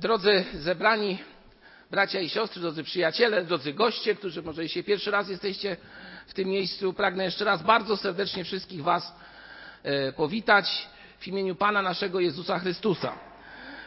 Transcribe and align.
Drodzy 0.00 0.44
zebrani 0.54 1.18
bracia 1.90 2.20
i 2.20 2.28
siostry, 2.28 2.62
drodzy 2.62 2.84
przyjaciele, 2.84 3.44
drodzy 3.44 3.72
goście, 3.72 4.14
którzy 4.14 4.42
może 4.42 4.62
dzisiaj 4.62 4.84
pierwszy 4.84 5.10
raz 5.10 5.28
jesteście 5.28 5.76
w 6.26 6.34
tym 6.34 6.48
miejscu, 6.48 6.92
pragnę 6.92 7.24
jeszcze 7.24 7.44
raz 7.44 7.62
bardzo 7.62 7.96
serdecznie 7.96 8.44
wszystkich 8.44 8.82
Was 8.82 9.12
e, 9.82 10.12
powitać 10.12 10.88
w 11.18 11.28
imieniu 11.28 11.54
Pana 11.54 11.82
naszego 11.82 12.20
Jezusa 12.20 12.58
Chrystusa. 12.58 13.12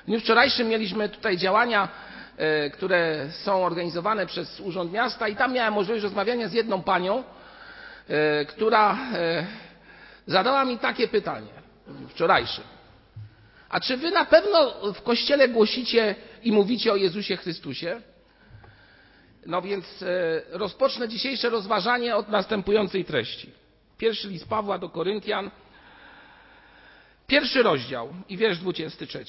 W 0.04 0.06
dniu 0.06 0.20
wczorajszym 0.20 0.68
mieliśmy 0.68 1.10
tutaj 1.10 1.38
działania, 1.38 1.90
e, 2.38 2.70
które 2.70 3.28
są 3.32 3.66
organizowane 3.66 4.26
przez 4.26 4.60
Urząd 4.60 4.92
Miasta 4.92 5.28
i 5.28 5.36
tam 5.36 5.54
miałem 5.54 5.74
możliwość 5.74 6.04
rozmawiania 6.04 6.48
z 6.48 6.54
jedną 6.54 6.84
panią, 6.84 7.24
e, 8.10 8.46
która 8.46 8.98
zadała 10.28 10.66
mi 10.66 10.78
takie 10.78 11.08
pytanie 11.08 11.52
wczorajszym. 12.10 12.79
A 13.70 13.80
czy 13.80 13.98
wy 13.98 14.12
na 14.12 14.26
pewno 14.26 14.74
w 14.94 15.02
kościele 15.02 15.48
głosicie 15.48 16.16
i 16.44 16.52
mówicie 16.52 16.94
o 16.94 16.96
Jezusie 16.96 17.38
Chrystusie? 17.38 18.02
No 19.46 19.62
więc 19.62 20.02
e, 20.02 20.08
rozpocznę 20.58 21.08
dzisiejsze 21.08 21.50
rozważanie 21.50 22.16
od 22.16 22.30
następującej 22.30 23.06
treści. 23.06 23.52
Pierwszy 23.98 24.28
list 24.28 24.50
Pawła 24.50 24.78
do 24.78 24.90
Koryntian, 24.90 25.52
pierwszy 27.28 27.64
rozdział 27.64 28.14
i 28.30 28.38
wiersz 28.38 28.58
23. 28.58 29.26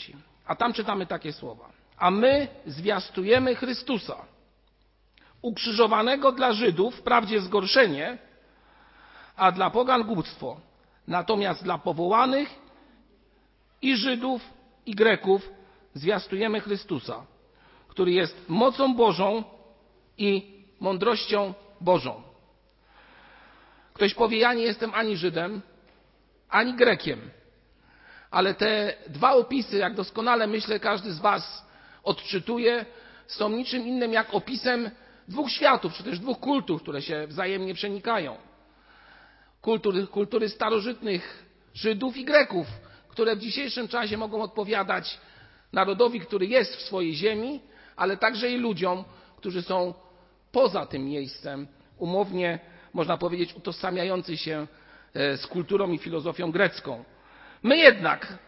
A 0.47 0.57
tam 0.57 0.73
czytamy 0.73 1.07
takie 1.07 1.33
słowa. 1.33 1.71
A 1.97 2.11
my 2.11 2.49
zwiastujemy 2.67 3.55
Chrystusa, 3.55 4.17
ukrzyżowanego 5.43 6.33
dla 6.33 6.53
Żydów, 6.53 6.97
wprawdzie 6.97 7.41
zgorszenie, 7.41 8.19
a 9.37 9.53
dla 9.53 9.71
pogan 9.71 10.03
głupstwo, 10.03 10.61
natomiast 11.09 11.65
dla 11.65 11.79
powołanych 11.79 12.70
i 13.83 13.97
Żydów, 13.97 14.43
i 14.87 14.95
Greków 14.95 15.51
zwiastujemy 15.95 16.61
Chrystusa, 16.61 17.27
który 17.89 18.13
jest 18.13 18.49
mocą 18.49 18.95
Bożą 18.95 19.45
i 20.19 20.61
mądrością 20.81 21.55
Bożą. 21.81 22.23
Ktoś 23.93 24.15
powie, 24.15 24.39
ja 24.39 24.55
nie 24.55 24.63
jestem 24.63 24.95
ani 24.95 25.17
Żydem, 25.17 25.63
ani 26.49 26.75
Grekiem, 26.75 27.31
ale 28.31 28.55
te 28.55 28.95
dwa 29.09 29.33
opisy, 29.33 29.79
jak 29.79 29.95
doskonale 29.95 30.47
myślę, 30.47 30.81
każdy 30.81 31.13
z 31.13 31.19
Was 31.19 31.67
odczytuje, 32.03 32.87
są 33.27 33.49
niczym 33.49 33.87
innym 33.87 34.13
jak 34.13 34.35
opisem 34.35 34.91
dwóch 35.29 35.51
światów, 35.51 35.95
czy 35.95 36.05
też 36.05 36.19
dwóch 36.19 36.41
kultur, 36.41 36.83
które 36.83 37.03
się 37.03 37.27
wzajemnie 37.27 37.75
przenikają. 37.75 38.37
Kultury, 39.61 40.07
kultury 40.07 40.49
starożytnych 40.49 41.45
Żydów 41.75 42.17
i 42.17 42.25
Greków, 42.25 42.67
które 43.11 43.37
w 43.37 43.39
dzisiejszym 43.39 43.89
czasie 43.89 44.17
mogą 44.17 44.43
odpowiadać 44.43 45.19
narodowi, 45.73 46.21
który 46.21 46.47
jest 46.47 46.77
w 46.77 46.83
swojej 46.83 47.15
ziemi, 47.15 47.61
ale 47.97 48.17
także 48.17 48.51
i 48.51 48.57
ludziom, 48.57 49.05
którzy 49.37 49.63
są 49.63 49.95
poza 50.53 50.87
tym 50.87 51.05
miejscem, 51.05 51.67
umownie 51.99 52.59
można 52.93 53.17
powiedzieć 53.17 53.55
utożsamiający 53.55 54.37
się 54.37 54.67
e, 55.15 55.37
z 55.37 55.47
kulturą 55.47 55.93
i 55.93 55.99
filozofią 55.99 56.53
grecką. 56.53 57.05
My 57.63 57.77
jednak 57.77 58.39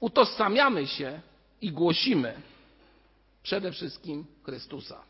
utożsamiamy 0.00 0.86
się 0.86 1.20
i 1.60 1.72
głosimy 1.72 2.34
przede 3.42 3.72
wszystkim 3.72 4.26
Chrystusa. 4.44 5.02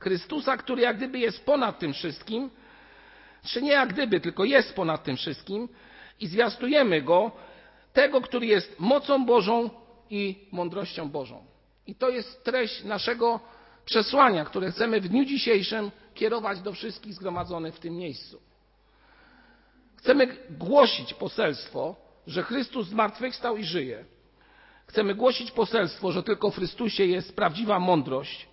Chrystusa, 0.00 0.56
który 0.56 0.82
jak 0.82 0.96
gdyby 0.96 1.18
jest 1.18 1.44
ponad 1.44 1.78
tym 1.78 1.92
wszystkim, 1.92 2.50
czy 3.44 3.62
nie 3.62 3.72
jak 3.72 3.92
gdyby, 3.92 4.20
tylko 4.20 4.44
jest 4.44 4.74
ponad 4.74 5.04
tym 5.04 5.16
wszystkim 5.16 5.68
i 6.20 6.26
zwiastujemy 6.26 7.02
Go 7.02 7.32
tego, 7.92 8.20
który 8.20 8.46
jest 8.46 8.80
mocą 8.80 9.26
Bożą 9.26 9.70
i 10.10 10.48
mądrością 10.52 11.10
Bożą. 11.10 11.44
I 11.86 11.94
to 11.94 12.08
jest 12.08 12.44
treść 12.44 12.84
naszego 12.84 13.40
przesłania, 13.84 14.44
które 14.44 14.70
chcemy 14.70 15.00
w 15.00 15.08
dniu 15.08 15.24
dzisiejszym 15.24 15.90
kierować 16.14 16.60
do 16.60 16.72
wszystkich 16.72 17.14
zgromadzonych 17.14 17.74
w 17.74 17.80
tym 17.80 17.96
miejscu. 17.96 18.40
Chcemy 19.96 20.36
głosić 20.50 21.14
poselstwo, 21.14 21.96
że 22.26 22.42
Chrystus 22.42 22.86
zmartwychwstał 22.86 23.56
i 23.56 23.64
żyje. 23.64 24.04
Chcemy 24.86 25.14
głosić 25.14 25.50
poselstwo, 25.50 26.12
że 26.12 26.22
tylko 26.22 26.50
w 26.50 26.56
Chrystusie 26.56 27.04
jest 27.04 27.36
prawdziwa 27.36 27.80
mądrość 27.80 28.48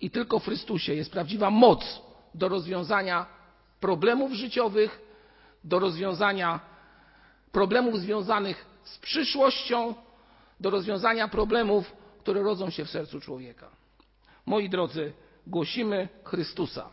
i 0.00 0.10
tylko 0.10 0.38
w 0.38 0.44
Chrystusie 0.44 0.94
jest 0.94 1.12
prawdziwa 1.12 1.50
moc 1.50 2.02
do 2.34 2.48
rozwiązania 2.48 3.26
problemów 3.80 4.32
życiowych, 4.32 5.00
do 5.64 5.78
rozwiązania 5.78 6.60
problemów 7.52 8.00
związanych 8.00 8.66
z 8.84 8.98
przyszłością, 8.98 9.94
do 10.60 10.70
rozwiązania 10.70 11.28
problemów, 11.28 11.92
które 12.20 12.42
rodzą 12.42 12.70
się 12.70 12.84
w 12.84 12.90
sercu 12.90 13.20
człowieka. 13.20 13.70
Moi 14.46 14.68
drodzy, 14.68 15.12
głosimy 15.46 16.08
Chrystusa. 16.24 16.88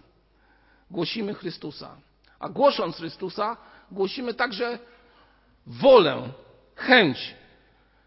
Głosimy 0.91 1.33
Chrystusa. 1.33 1.95
A 2.39 2.49
głosząc 2.49 2.95
Chrystusa, 2.95 3.57
głosimy 3.91 4.33
także 4.33 4.79
wolę, 5.67 6.29
chęć, 6.75 7.35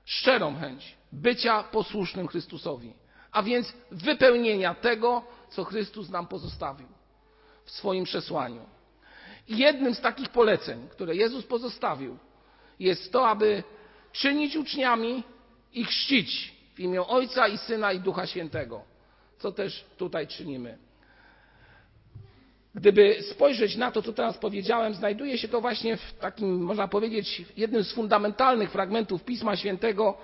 szczerą 0.05 0.57
chęć 0.57 0.97
bycia 1.13 1.63
posłusznym 1.63 2.29
Chrystusowi, 2.29 2.93
a 3.33 3.43
więc 3.43 3.73
wypełnienia 3.91 4.75
tego, 4.75 5.23
co 5.51 5.65
Chrystus 5.65 6.09
nam 6.09 6.27
pozostawił 6.27 6.89
w 7.65 7.71
swoim 7.71 8.05
przesłaniu. 8.05 8.67
I 9.49 9.59
jednym 9.59 9.95
z 9.95 10.01
takich 10.01 10.29
poleceń, 10.29 10.89
które 10.89 11.17
Jezus 11.17 11.47
pozostawił, 11.47 12.19
jest 12.81 13.13
to, 13.13 13.29
aby 13.29 13.63
czynić 14.13 14.57
uczniami 14.57 15.23
i 15.73 15.85
chrzcić 15.85 16.53
w 16.75 16.81
imię 16.81 17.07
Ojca 17.07 17.49
i 17.49 17.59
Syna 17.59 17.93
i 17.93 18.01
Ducha 18.01 18.27
Świętego, 18.27 18.83
co 19.39 19.53
też 19.53 19.85
tutaj 19.97 20.27
czynimy. 20.27 20.79
Gdyby 22.75 23.17
spojrzeć 23.23 23.77
na 23.77 23.91
to, 23.91 24.03
co 24.03 24.13
teraz 24.13 24.39
powiedziałem, 24.39 24.95
znajduje 24.95 25.39
się 25.39 25.49
to 25.49 25.61
właśnie 25.61 25.97
w 25.97 26.15
takim, 26.21 26.63
można 26.63 26.89
powiedzieć, 26.89 27.45
jednym 27.57 27.85
z 27.85 27.93
fundamentalnych 27.93 28.71
fragmentów 28.71 29.25
Pisma 29.25 29.57
Świętego 29.57 30.19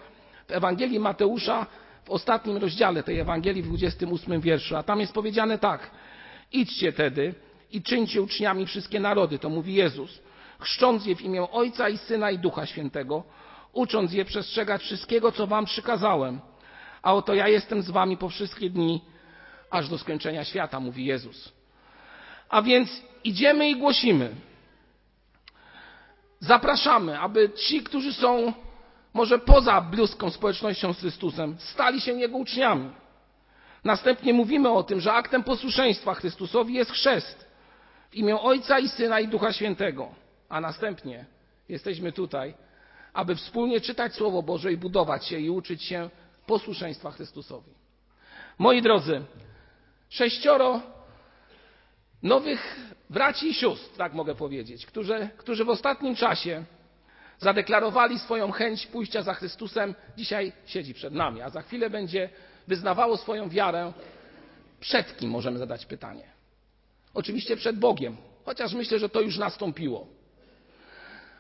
w 0.49 0.53
Ewangelii 0.53 1.01
Mateusza, 1.01 1.67
w 2.05 2.11
ostatnim 2.11 2.57
rozdziale 2.57 3.03
tej 3.03 3.19
Ewangelii, 3.19 3.63
w 3.63 3.67
28 3.67 4.41
wierszu. 4.41 4.77
A 4.77 4.83
tam 4.83 5.01
jest 5.01 5.13
powiedziane 5.13 5.59
tak: 5.59 5.91
Idźcie 6.53 6.93
tedy 6.93 7.35
i 7.73 7.83
czyńcie 7.83 8.23
uczniami 8.23 8.67
wszystkie 8.67 9.01
narody, 9.01 9.39
to 9.39 9.49
mówi 9.49 9.75
Jezus 9.75 10.21
chrzcząc 10.63 11.07
je 11.07 11.17
w 11.17 11.23
imię 11.23 11.51
Ojca 11.51 11.89
i 11.89 11.99
Syna 11.99 12.31
i 12.31 12.39
Ducha 12.39 12.67
Świętego, 12.67 13.25
ucząc 13.73 14.13
je 14.13 14.25
przestrzegać 14.25 14.83
wszystkiego, 14.83 15.33
co 15.33 15.47
wam 15.47 15.65
przykazałem. 15.65 16.41
A 17.03 17.15
oto 17.15 17.35
ja 17.35 17.49
jestem 17.49 17.83
z 17.83 17.91
wami 17.91 18.17
po 18.17 18.29
wszystkie 18.29 18.71
dni, 18.71 19.01
aż 19.71 19.89
do 19.89 19.99
skończenia 19.99 20.45
świata, 20.45 20.81
mówi 20.81 21.05
Jezus. 21.05 21.53
A 22.49 22.63
więc 22.63 23.03
idziemy 23.25 23.71
i 23.71 23.77
głosimy. 23.77 24.35
Zapraszamy, 26.41 27.21
aby 27.21 27.51
ci, 27.51 27.83
którzy 27.83 28.13
są 28.13 28.53
może 29.15 29.39
poza 29.39 29.81
bliską 29.81 30.31
społecznością 30.31 30.93
z 30.93 31.01
Chrystusem, 31.01 31.57
stali 31.59 32.01
się 32.01 32.13
Jego 32.13 32.37
uczniami. 32.39 32.91
Następnie 33.85 34.33
mówimy 34.33 34.71
o 34.71 34.83
tym, 34.83 35.01
że 35.01 35.13
aktem 35.13 35.45
posłuszeństwa 35.45 36.15
Chrystusowi 36.15 36.75
jest 36.75 36.91
chrzest 36.91 37.47
w 38.11 38.15
imię 38.15 38.41
Ojca 38.41 38.79
i 38.79 38.89
Syna 38.89 39.21
i 39.21 39.29
Ducha 39.29 39.53
Świętego 39.53 40.22
a 40.53 40.61
następnie 40.61 41.25
jesteśmy 41.69 42.13
tutaj, 42.13 42.55
aby 43.13 43.37
wspólnie 43.37 43.81
czytać 43.81 44.15
Słowo 44.15 44.43
Boże 44.43 44.73
i 44.73 44.77
budować 44.77 45.27
się 45.27 45.39
i 45.39 45.51
uczyć 45.51 45.83
się 45.83 46.11
posłuszeństwa 46.47 47.11
Chrystusowi. 47.11 47.73
Moi 48.59 48.83
drodzy, 48.83 49.23
sześcioro 50.09 50.81
nowych 52.23 52.77
braci 53.11 53.49
i 53.49 53.55
sióstr, 53.55 53.97
tak 53.97 54.15
mogę 54.15 54.35
powiedzieć, 54.35 54.87
którzy, 54.87 55.29
którzy 55.37 55.65
w 55.65 55.69
ostatnim 55.69 56.17
czasie 56.17 56.65
zadeklarowali 57.39 58.19
swoją 58.19 58.51
chęć 58.51 58.87
pójścia 58.87 59.23
za 59.23 59.35
Chrystusem, 59.35 59.95
dzisiaj 60.17 60.53
siedzi 60.67 60.95
przed 60.95 61.15
nami, 61.15 61.43
a 61.43 61.51
za 61.51 61.63
chwilę 61.63 61.91
będzie 61.91 62.31
wyznawało 62.69 63.17
swoją 63.17 63.49
wiarę. 63.49 63.93
Przed 64.81 65.17
kim 65.17 65.31
możemy 65.31 65.59
zadać 65.59 65.87
pytanie? 65.87 66.25
Oczywiście 67.15 67.57
przed 67.57 67.79
Bogiem, 67.79 68.17
chociaż 68.45 68.75
myślę, 68.75 68.99
że 68.99 69.09
to 69.09 69.21
już 69.21 69.39
nastąpiło. 69.39 70.22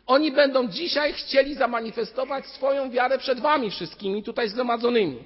Oni 0.06 0.32
będą 0.32 0.69
dzisiaj 0.69 1.12
chcieli 1.12 1.54
zamanifestować 1.54 2.46
swoją 2.46 2.90
wiarę 2.90 3.19
przed 3.19 3.40
Wami 3.40 3.70
wszystkimi 3.70 4.22
tutaj 4.22 4.49
zgromadzonymi. 4.49 5.25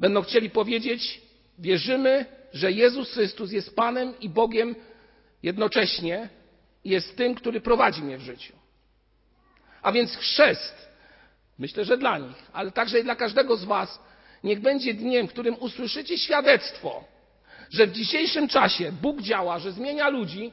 Będą 0.00 0.22
chcieli 0.22 0.50
powiedzieć: 0.50 1.20
Wierzymy, 1.58 2.26
że 2.52 2.72
Jezus 2.72 3.12
Chrystus 3.12 3.52
jest 3.52 3.76
Panem 3.76 4.20
i 4.20 4.28
Bogiem 4.28 4.74
jednocześnie, 5.42 6.28
jest 6.84 7.16
tym, 7.16 7.34
który 7.34 7.60
prowadzi 7.60 8.02
mnie 8.02 8.18
w 8.18 8.20
życiu. 8.22 8.52
A 9.82 9.92
więc 9.92 10.16
chrzest, 10.16 10.88
myślę, 11.58 11.84
że 11.84 11.98
dla 11.98 12.18
nich, 12.18 12.36
ale 12.52 12.70
także 12.70 13.00
i 13.00 13.04
dla 13.04 13.16
każdego 13.16 13.56
z 13.56 13.64
Was, 13.64 13.98
niech 14.44 14.60
będzie 14.60 14.94
dniem, 14.94 15.28
w 15.28 15.30
którym 15.30 15.56
usłyszycie 15.60 16.18
świadectwo, 16.18 17.04
że 17.70 17.86
w 17.86 17.92
dzisiejszym 17.92 18.48
czasie 18.48 18.92
Bóg 18.92 19.22
działa, 19.22 19.58
że 19.58 19.72
zmienia 19.72 20.08
ludzi 20.08 20.52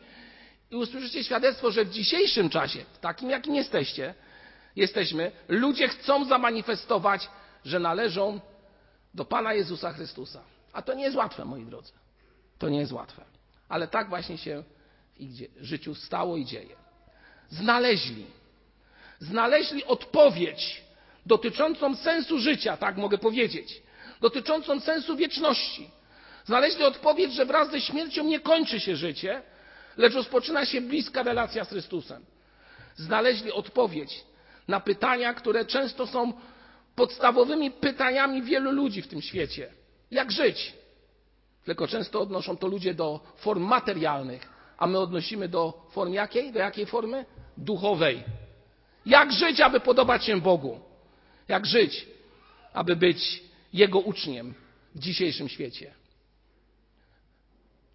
i 0.72 0.76
usłyszycie 0.76 1.24
świadectwo, 1.24 1.72
że 1.72 1.86
w 1.86 1.90
dzisiejszym 1.90 2.50
czasie, 2.50 2.86
takim 3.02 3.30
jakim 3.30 3.56
jesteście, 3.56 4.14
jesteśmy, 4.76 5.32
ludzie 5.48 5.88
chcą 5.88 6.26
zamanifestować, 6.26 7.30
że 7.66 7.80
należą 7.80 8.40
do 9.14 9.26
Pana 9.26 9.54
Jezusa 9.54 9.94
Chrystusa. 9.94 10.42
A 10.74 10.82
to 10.82 10.94
nie 10.94 11.04
jest 11.04 11.16
łatwe, 11.16 11.46
moi 11.46 11.66
drodzy. 11.66 11.92
To 12.60 12.70
nie 12.70 12.80
jest 12.80 12.92
łatwe. 12.92 13.24
Ale 13.70 13.88
tak 13.88 14.10
właśnie 14.10 14.38
się 14.38 14.64
w 15.16 15.22
ich 15.22 15.50
życiu 15.58 15.96
stało 15.96 16.38
i 16.38 16.46
dzieje. 16.46 16.76
Znaleźli. 17.50 18.26
Znaleźli 19.20 19.86
odpowiedź 19.86 20.84
dotyczącą 21.26 21.96
sensu 21.96 22.40
życia, 22.40 22.78
tak 22.78 22.98
mogę 22.98 23.18
powiedzieć. 23.18 23.82
Dotyczącą 24.22 24.80
sensu 24.80 25.16
wieczności. 25.16 25.92
Znaleźli 26.46 26.84
odpowiedź, 26.84 27.34
że 27.34 27.46
wraz 27.46 27.72
ze 27.72 27.82
śmiercią 27.82 28.24
nie 28.24 28.40
kończy 28.40 28.80
się 28.80 28.96
życie, 28.96 29.42
lecz 29.98 30.14
rozpoczyna 30.14 30.66
się 30.66 30.82
bliska 30.82 31.24
relacja 31.24 31.66
z 31.66 31.70
Chrystusem. 31.70 32.26
Znaleźli 32.96 33.52
odpowiedź 33.52 34.24
na 34.68 34.80
pytania, 34.80 35.34
które 35.34 35.66
często 35.66 36.08
są 36.08 36.34
podstawowymi 36.96 37.72
pytaniami 37.72 38.42
wielu 38.42 38.72
ludzi 38.72 39.02
w 39.02 39.08
tym 39.08 39.22
świecie. 39.22 39.70
Jak 40.12 40.32
żyć? 40.32 40.74
Tylko 41.66 41.88
często 41.88 42.22
odnoszą 42.22 42.58
to 42.58 42.68
ludzie 42.68 42.94
do 42.94 43.20
form 43.36 43.64
materialnych, 43.64 44.50
a 44.78 44.88
my 44.88 45.00
odnosimy 45.00 45.48
do 45.48 45.88
form 45.92 46.14
jakiej? 46.14 46.52
Do 46.52 46.60
jakiej 46.60 46.86
formy? 46.86 47.26
Duchowej. 47.58 48.24
Jak 49.06 49.34
żyć, 49.34 49.62
aby 49.62 49.80
podobać 49.80 50.26
się 50.26 50.42
Bogu? 50.42 50.80
Jak 51.48 51.66
żyć, 51.66 52.08
aby 52.74 52.96
być 52.96 53.44
Jego 53.74 54.00
uczniem 54.00 54.54
w 54.96 55.00
dzisiejszym 55.00 55.50
świecie? 55.50 55.94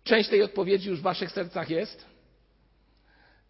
Część 0.06 0.30
tej 0.30 0.42
odpowiedzi 0.42 0.88
już 0.88 0.98
w 0.98 1.02
Waszych 1.02 1.32
sercach 1.32 1.70
jest, 1.70 2.06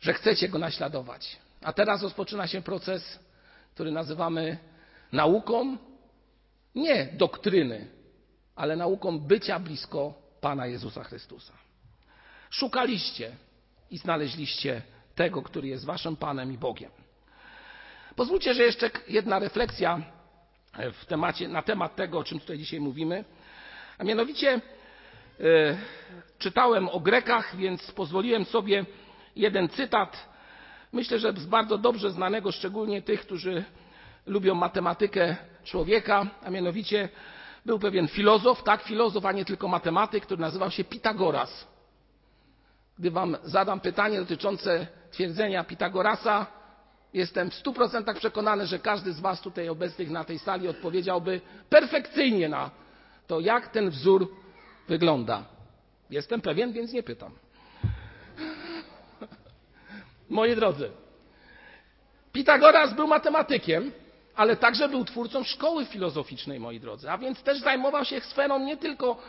że 0.01 0.15
chcecie 0.15 0.49
Go 0.49 0.59
naśladować. 0.59 1.37
A 1.63 1.73
teraz 1.73 2.03
rozpoczyna 2.03 2.47
się 2.47 2.63
proces, 2.63 3.19
który 3.75 3.91
nazywamy 3.91 4.59
nauką 5.13 5.77
nie 6.75 7.07
doktryny, 7.07 7.89
ale 8.55 8.77
nauką 8.77 9.19
bycia 9.19 9.59
blisko 9.59 10.15
Pana 10.41 10.67
Jezusa 10.67 11.05
Chrystusa. 11.05 11.53
Szukaliście 12.51 13.33
i 13.91 13.99
znaleźliście 13.99 14.83
tego, 15.15 15.43
który 15.43 15.69
jest 15.69 15.85
Waszym 15.85 16.17
Panem 16.17 16.53
i 16.53 16.59
Bogiem. 16.59 16.91
Pozwólcie, 18.17 18.55
że 18.55 18.63
jeszcze 18.63 18.91
jedna 19.09 19.39
refleksja 19.39 20.03
w 20.93 21.07
temacie, 21.07 21.49
na 21.49 21.63
temat 21.63 21.97
tego, 21.97 22.19
o 22.19 22.25
czym 22.25 22.41
tutaj 22.41 22.59
dzisiaj 22.59 22.81
mówimy. 22.81 23.25
A 23.99 24.05
mianowicie 24.05 24.61
czytałem 26.39 26.89
o 26.89 27.01
Grekach, 27.01 27.57
więc 27.57 27.93
pozwoliłem 27.93 28.45
sobie 28.45 28.85
jeden 29.37 29.69
cytat, 29.69 30.29
myślę, 30.93 31.19
że 31.19 31.33
z 31.33 31.47
bardzo 31.47 31.79
dobrze 31.79 32.11
znanego, 32.11 32.53
szczególnie 32.53 33.03
tych, 33.03 33.21
którzy 33.21 33.65
lubią 34.27 34.55
matematykę 34.55 35.37
człowieka, 35.65 36.27
a 36.45 36.51
mianowicie 36.51 37.09
był 37.67 37.79
pewien 37.79 38.09
filozof, 38.09 38.63
tak, 38.63 38.83
filozof, 38.83 39.25
a 39.25 39.33
nie 39.33 39.45
tylko 39.45 39.69
matematyk, 39.69 40.27
który 40.27 40.41
nazywał 40.41 40.71
się 40.71 40.85
Pitagoras. 40.85 41.67
Gdy 42.99 43.11
Wam 43.11 43.37
zadam 43.45 43.81
pytanie 43.81 44.19
dotyczące 44.19 44.87
twierdzenia 45.11 45.65
Pitagorasa, 45.65 46.47
jestem 47.13 47.51
w 47.51 47.55
stu 47.55 47.73
procentach 47.73 48.17
przekonany, 48.17 48.67
że 48.67 48.79
każdy 48.79 49.13
z 49.13 49.21
Was 49.21 49.41
tutaj 49.41 49.69
obecnych 49.69 50.11
na 50.11 50.25
tej 50.25 50.39
sali 50.39 50.69
odpowiedziałby 50.69 51.41
perfekcyjnie 51.69 52.49
na 52.49 52.71
to, 53.27 53.41
jak 53.41 53.69
ten 53.69 53.91
wzór 53.91 54.29
wygląda. 54.89 55.45
Jestem 56.11 56.41
pewien, 56.41 56.73
więc 56.73 56.93
nie 56.93 57.03
pytam. 57.03 57.33
Moi 60.29 60.57
drodzy, 60.57 60.91
Pitagoras 62.33 62.95
był 62.95 63.07
matematykiem, 63.07 63.93
ale 64.35 64.57
także 64.57 64.89
był 64.89 65.05
twórcą 65.05 65.45
szkoły 65.45 65.85
filozoficznej, 65.85 66.61
moi 66.61 66.81
drodzy, 66.81 67.11
a 67.11 67.19
więc 67.19 67.43
też 67.43 67.59
zajmował 67.59 68.05
się 68.05 68.21
sferą 68.21 68.59
nie 68.59 68.77
tylko 68.77 69.23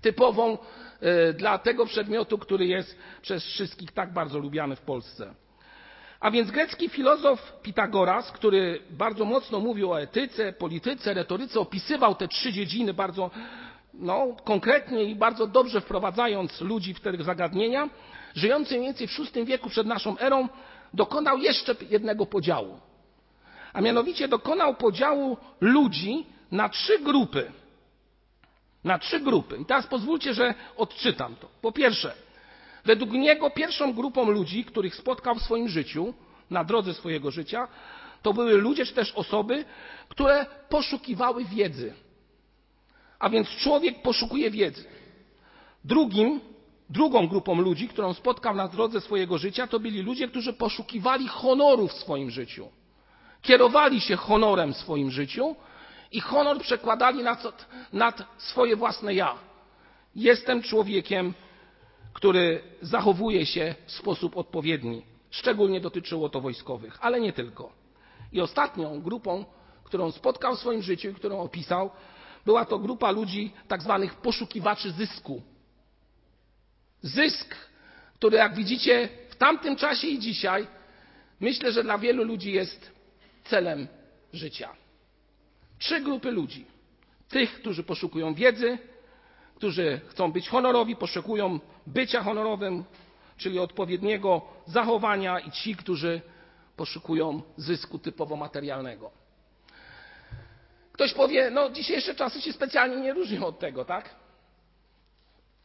typową 0.00 0.58
e, 1.00 1.32
dla 1.32 1.58
tego 1.58 1.86
przedmiotu, 1.86 2.38
który 2.38 2.66
jest 2.66 2.98
przez 3.22 3.44
wszystkich 3.44 3.92
tak 3.92 4.12
bardzo 4.12 4.38
lubiany 4.38 4.76
w 4.76 4.80
Polsce. 4.80 5.34
A 6.20 6.30
więc 6.30 6.50
grecki 6.50 6.88
filozof 6.88 7.52
Pitagoras, 7.62 8.32
który 8.32 8.82
bardzo 8.90 9.24
mocno 9.24 9.60
mówił 9.60 9.92
o 9.92 10.00
etyce, 10.00 10.52
polityce, 10.52 11.14
retoryce, 11.14 11.60
opisywał 11.60 12.14
te 12.14 12.28
trzy 12.28 12.52
dziedziny 12.52 12.94
bardzo 12.94 13.30
no, 13.98 14.36
konkretnie 14.44 15.04
i 15.04 15.14
bardzo 15.14 15.46
dobrze 15.46 15.80
wprowadzając 15.80 16.60
ludzi 16.60 16.94
w 16.94 17.00
te 17.00 17.24
zagadnienia, 17.24 17.88
żyjący 18.34 18.74
mniej 18.74 18.86
więcej 18.86 19.08
w 19.08 19.34
VI 19.34 19.44
wieku 19.44 19.70
przed 19.70 19.86
naszą 19.86 20.18
erą, 20.18 20.48
dokonał 20.94 21.38
jeszcze 21.38 21.74
jednego 21.90 22.26
podziału 22.26 22.80
a 23.76 23.80
mianowicie 23.80 24.28
dokonał 24.28 24.74
podziału 24.74 25.36
ludzi 25.60 26.26
na 26.52 26.68
trzy 26.68 26.98
grupy. 26.98 27.52
Na 28.84 28.98
trzy 28.98 29.20
grupy. 29.20 29.56
I 29.56 29.64
teraz 29.64 29.86
pozwólcie, 29.86 30.34
że 30.34 30.54
odczytam 30.76 31.36
to. 31.36 31.48
Po 31.62 31.72
pierwsze, 31.72 32.14
według 32.84 33.10
niego 33.10 33.50
pierwszą 33.50 33.92
grupą 33.92 34.30
ludzi, 34.30 34.64
których 34.64 34.94
spotkał 34.94 35.34
w 35.34 35.42
swoim 35.42 35.68
życiu, 35.68 36.14
na 36.50 36.64
drodze 36.64 36.94
swojego 36.94 37.30
życia, 37.30 37.68
to 38.22 38.32
były 38.32 38.54
ludzie 38.56 38.86
czy 38.86 38.94
też 38.94 39.12
osoby, 39.12 39.64
które 40.08 40.46
poszukiwały 40.68 41.44
wiedzy. 41.44 41.94
A 43.18 43.30
więc 43.30 43.48
człowiek 43.48 44.02
poszukuje 44.02 44.50
wiedzy. 44.50 44.84
Drugim, 45.84 46.40
drugą 46.90 47.28
grupą 47.28 47.60
ludzi, 47.60 47.88
którą 47.88 48.14
spotkał 48.14 48.54
na 48.54 48.68
drodze 48.68 49.00
swojego 49.00 49.38
życia, 49.38 49.66
to 49.66 49.80
byli 49.80 50.02
ludzie, 50.02 50.28
którzy 50.28 50.52
poszukiwali 50.52 51.28
honoru 51.28 51.88
w 51.88 51.92
swoim 51.92 52.30
życiu 52.30 52.68
kierowali 53.46 54.00
się 54.00 54.16
honorem 54.16 54.72
w 54.72 54.76
swoim 54.76 55.10
życiu 55.10 55.56
i 56.12 56.20
honor 56.20 56.60
przekładali 56.60 57.22
nad, 57.22 57.66
nad 57.92 58.22
swoje 58.38 58.76
własne 58.76 59.14
ja. 59.14 59.34
Jestem 60.14 60.62
człowiekiem, 60.62 61.34
który 62.12 62.60
zachowuje 62.82 63.46
się 63.46 63.74
w 63.86 63.92
sposób 63.92 64.36
odpowiedni. 64.36 65.02
Szczególnie 65.30 65.80
dotyczyło 65.80 66.28
to 66.28 66.40
wojskowych, 66.40 66.98
ale 67.00 67.20
nie 67.20 67.32
tylko. 67.32 67.72
I 68.32 68.40
ostatnią 68.40 69.00
grupą, 69.00 69.44
którą 69.84 70.10
spotkał 70.10 70.56
w 70.56 70.60
swoim 70.60 70.82
życiu 70.82 71.08
i 71.10 71.14
którą 71.14 71.40
opisał, 71.40 71.90
była 72.46 72.64
to 72.64 72.78
grupa 72.78 73.10
ludzi 73.10 73.52
tak 73.68 73.82
zwanych 73.82 74.14
poszukiwaczy 74.14 74.92
zysku. 74.92 75.42
Zysk, 77.02 77.54
który 78.14 78.36
jak 78.36 78.54
widzicie 78.54 79.08
w 79.30 79.36
tamtym 79.36 79.76
czasie 79.76 80.08
i 80.08 80.18
dzisiaj, 80.18 80.66
myślę, 81.40 81.72
że 81.72 81.82
dla 81.82 81.98
wielu 81.98 82.24
ludzi 82.24 82.52
jest 82.52 82.90
celem 83.44 83.88
życia. 84.32 84.68
Trzy 85.78 86.00
grupy 86.00 86.30
ludzi. 86.30 86.66
Tych, 87.28 87.60
którzy 87.60 87.82
poszukują 87.82 88.34
wiedzy, 88.34 88.78
którzy 89.54 90.00
chcą 90.08 90.32
być 90.32 90.48
honorowi, 90.48 90.96
poszukują 90.96 91.60
bycia 91.86 92.22
honorowym, 92.22 92.84
czyli 93.36 93.58
odpowiedniego 93.58 94.42
zachowania, 94.66 95.38
i 95.40 95.50
ci, 95.50 95.76
którzy 95.76 96.20
poszukują 96.76 97.42
zysku 97.56 97.98
typowo 97.98 98.36
materialnego. 98.36 99.25
Ktoś 100.96 101.14
powie, 101.14 101.50
no 101.50 101.70
dzisiejsze 101.70 102.14
czasy 102.14 102.40
się 102.40 102.52
specjalnie 102.52 102.96
nie 102.96 103.12
różnią 103.12 103.46
od 103.46 103.58
tego, 103.58 103.84
tak? 103.84 104.14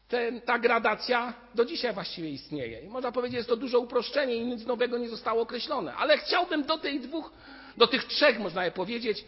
Ten, 0.07 0.41
ta 0.41 0.59
gradacja 0.59 1.33
do 1.55 1.65
dzisiaj 1.65 1.93
właściwie 1.93 2.29
istnieje. 2.29 2.81
I 2.81 2.87
można 2.87 3.11
powiedzieć, 3.11 3.35
jest 3.37 3.49
to 3.49 3.55
duże 3.55 3.79
uproszczenie 3.79 4.35
i 4.35 4.45
nic 4.45 4.65
nowego 4.65 4.97
nie 4.97 5.09
zostało 5.09 5.41
określone. 5.41 5.95
Ale 5.95 6.17
chciałbym 6.17 6.63
do 6.63 6.77
tych 6.77 7.01
dwóch 7.01 7.31
do 7.77 7.87
tych 7.87 8.05
trzech, 8.05 8.39
można 8.39 8.65
je 8.65 8.71
powiedzieć, 8.71 9.25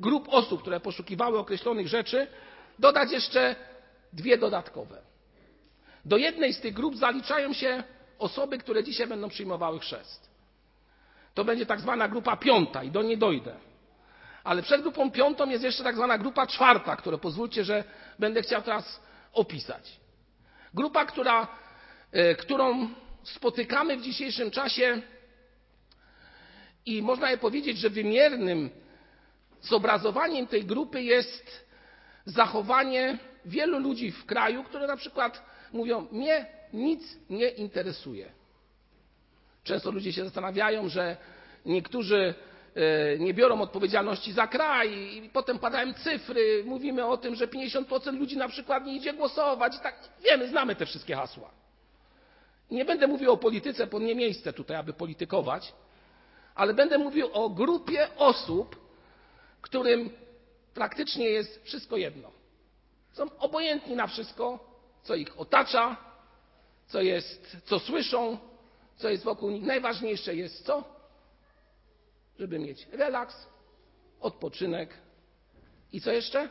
grup 0.00 0.28
osób, 0.30 0.60
które 0.60 0.80
poszukiwały 0.80 1.38
określonych 1.38 1.88
rzeczy, 1.88 2.26
dodać 2.78 3.12
jeszcze 3.12 3.56
dwie 4.12 4.38
dodatkowe. 4.38 5.02
Do 6.04 6.16
jednej 6.16 6.52
z 6.52 6.60
tych 6.60 6.74
grup 6.74 6.96
zaliczają 6.96 7.52
się 7.52 7.82
osoby, 8.18 8.58
które 8.58 8.84
dzisiaj 8.84 9.06
będą 9.06 9.28
przyjmowały 9.28 9.78
chrzest. 9.78 10.30
To 11.34 11.44
będzie 11.44 11.66
tak 11.66 11.80
zwana 11.80 12.08
grupa 12.08 12.36
piąta 12.36 12.84
i 12.84 12.90
do 12.90 13.02
niej 13.02 13.18
dojdę. 13.18 13.54
Ale 14.48 14.62
przed 14.62 14.82
grupą 14.82 15.10
piątą 15.10 15.50
jest 15.50 15.64
jeszcze 15.64 15.84
tak 15.84 15.96
zwana 15.96 16.18
grupa 16.18 16.46
czwarta, 16.46 16.96
którą 16.96 17.18
pozwólcie, 17.18 17.64
że 17.64 17.84
będę 18.18 18.42
chciał 18.42 18.62
teraz 18.62 19.00
opisać. 19.32 20.00
Grupa, 20.74 21.06
która, 21.06 21.48
e, 22.12 22.34
którą 22.34 22.88
spotykamy 23.22 23.96
w 23.96 24.02
dzisiejszym 24.02 24.50
czasie 24.50 25.02
i 26.86 27.02
można 27.02 27.30
je 27.30 27.38
powiedzieć, 27.38 27.78
że 27.78 27.90
wymiernym 27.90 28.70
zobrazowaniem 29.60 30.46
tej 30.46 30.64
grupy 30.64 31.02
jest 31.02 31.66
zachowanie 32.24 33.18
wielu 33.44 33.78
ludzi 33.78 34.10
w 34.10 34.26
kraju, 34.26 34.64
które 34.64 34.86
na 34.86 34.96
przykład 34.96 35.42
mówią: 35.72 36.08
Mnie 36.12 36.46
nic 36.72 37.18
nie 37.30 37.48
interesuje. 37.48 38.32
Często 39.64 39.90
ludzie 39.90 40.12
się 40.12 40.24
zastanawiają, 40.24 40.88
że 40.88 41.16
niektórzy 41.66 42.34
nie 43.18 43.34
biorą 43.34 43.60
odpowiedzialności 43.60 44.32
za 44.32 44.46
kraj 44.46 45.16
i 45.24 45.30
potem 45.32 45.58
padają 45.58 45.94
cyfry. 45.94 46.64
Mówimy 46.66 47.06
o 47.06 47.16
tym, 47.16 47.34
że 47.34 47.46
50% 47.46 48.18
ludzi 48.18 48.36
na 48.36 48.48
przykład 48.48 48.86
nie 48.86 48.96
idzie 48.96 49.12
głosować. 49.12 49.76
I 49.76 49.80
tak 49.80 49.94
wiemy, 50.24 50.48
znamy 50.48 50.76
te 50.76 50.86
wszystkie 50.86 51.14
hasła. 51.16 51.50
Nie 52.70 52.84
będę 52.84 53.06
mówił 53.06 53.32
o 53.32 53.36
polityce, 53.36 53.86
bo 53.86 53.98
nie 53.98 54.14
miejsce 54.14 54.52
tutaj, 54.52 54.76
aby 54.76 54.92
politykować 54.92 55.72
ale 56.58 56.74
będę 56.74 56.98
mówił 56.98 57.28
o 57.32 57.50
grupie 57.50 58.08
osób, 58.16 58.76
którym 59.60 60.10
praktycznie 60.74 61.28
jest 61.28 61.64
wszystko 61.64 61.96
jedno. 61.96 62.30
Są 63.12 63.38
obojętni 63.38 63.96
na 63.96 64.06
wszystko, 64.06 64.58
co 65.02 65.14
ich 65.14 65.40
otacza, 65.40 65.96
co 66.86 67.02
jest, 67.02 67.56
co 67.64 67.78
słyszą, 67.78 68.38
co 68.96 69.08
jest 69.08 69.24
wokół 69.24 69.50
nich. 69.50 69.62
Najważniejsze 69.62 70.34
jest 70.34 70.66
co? 70.66 70.97
Żeby 72.38 72.58
mieć 72.58 72.86
relaks, 72.92 73.46
odpoczynek 74.20 74.94
i 75.92 76.00
co 76.00 76.12
jeszcze? 76.12 76.48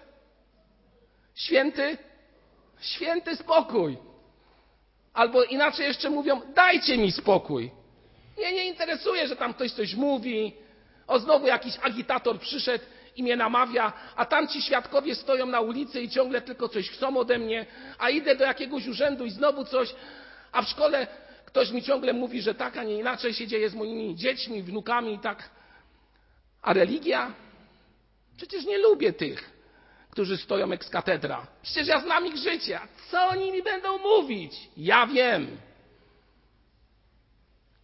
Święty, 1.36 1.98
święty 2.80 3.36
spokój. 3.36 3.98
Albo 5.14 5.44
inaczej 5.44 5.86
jeszcze 5.86 6.10
mówią, 6.10 6.42
dajcie 6.56 6.98
mi 6.98 7.12
spokój. 7.12 7.72
Mnie 8.38 8.54
nie 8.54 8.66
interesuje, 8.66 9.28
że 9.28 9.36
tam 9.36 9.54
ktoś 9.54 9.72
coś 9.72 9.96
mówi. 9.96 10.54
O, 11.08 11.20
znowu 11.20 11.48
jakiś 11.48 11.74
agitator 11.82 12.40
przyszedł 12.40 12.86
i 13.16 13.24
mnie 13.24 13.36
namawia, 13.36 13.94
a 14.16 14.26
tamci 14.26 14.62
świadkowie 14.62 15.16
stoją 15.16 15.46
na 15.46 15.62
ulicy 15.62 16.02
i 16.02 16.10
ciągle 16.10 16.42
tylko 16.42 16.70
coś 16.70 16.90
chcą 16.90 17.18
ode 17.18 17.38
mnie, 17.38 17.66
a 18.00 18.10
idę 18.10 18.36
do 18.36 18.44
jakiegoś 18.44 18.88
urzędu 18.88 19.26
i 19.26 19.30
znowu 19.30 19.66
coś, 19.66 19.96
a 20.52 20.62
w 20.62 20.68
szkole 20.68 21.08
ktoś 21.46 21.72
mi 21.72 21.84
ciągle 21.84 22.14
mówi, 22.14 22.42
że 22.42 22.56
tak, 22.56 22.78
a 22.78 22.84
nie 22.84 22.98
inaczej 23.00 23.34
się 23.34 23.48
dzieje 23.48 23.70
z 23.70 23.76
moimi 23.76 24.16
dziećmi, 24.16 24.64
wnukami 24.64 25.14
i 25.14 25.20
tak. 25.20 25.50
A 26.68 26.74
religia? 26.74 27.34
Przecież 28.38 28.66
nie 28.66 28.78
lubię 28.78 29.14
tych, 29.14 29.52
którzy 30.10 30.38
stoją 30.38 30.72
ex 30.72 30.90
katedra. 30.90 31.48
Przecież 31.62 31.88
ja 31.88 32.00
znam 32.00 32.26
ich 32.26 32.38
życie. 32.38 32.80
Co 33.12 33.28
oni 33.28 33.52
mi 33.52 33.64
będą 33.64 33.98
mówić? 33.98 34.70
Ja 34.78 35.08
wiem. 35.08 35.58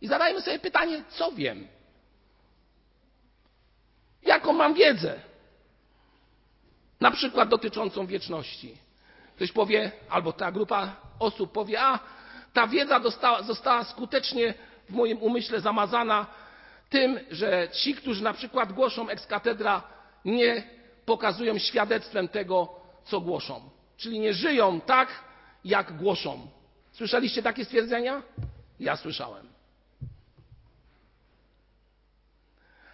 I 0.02 0.08
zadajmy 0.08 0.42
sobie 0.42 0.60
pytanie, 0.60 1.04
co 1.10 1.32
wiem? 1.32 1.68
Jaką 4.24 4.54
mam 4.54 4.74
wiedzę? 4.74 5.20
Na 7.00 7.12
przykład 7.12 7.50
dotyczącą 7.50 8.06
wieczności. 8.06 8.78
Ktoś 9.36 9.52
powie, 9.52 9.92
albo 10.10 10.34
ta 10.34 10.52
grupa 10.52 10.96
osób 11.20 11.52
powie, 11.52 11.82
a 11.82 12.00
ta 12.54 12.68
wiedza 12.68 13.00
dostała, 13.00 13.44
została 13.44 13.84
skutecznie 13.84 14.54
w 14.90 14.94
moim 14.94 15.18
umyśle 15.18 15.62
zamazana 15.62 16.43
tym, 16.94 17.20
że 17.32 17.70
ci, 17.72 17.96
którzy 17.96 18.24
na 18.24 18.34
przykład 18.34 18.74
głoszą 18.74 19.10
ex 19.10 19.28
nie 20.26 20.64
pokazują 21.06 21.58
świadectwem 21.58 22.28
tego, 22.28 22.76
co 23.04 23.22
głoszą. 23.22 23.70
Czyli 23.98 24.20
nie 24.20 24.34
żyją 24.34 24.82
tak, 24.82 25.24
jak 25.66 25.98
głoszą. 25.98 26.48
Słyszeliście 26.92 27.44
takie 27.44 27.66
stwierdzenia? 27.66 28.24
Ja 28.80 28.98
słyszałem. 28.98 29.48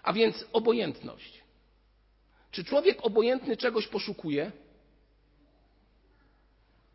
A 0.03 0.13
więc 0.13 0.45
obojętność. 0.53 1.43
Czy 2.51 2.63
człowiek 2.63 3.05
obojętny 3.05 3.57
czegoś 3.57 3.87
poszukuje? 3.87 4.51